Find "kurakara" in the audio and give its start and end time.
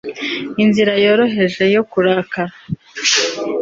1.91-2.53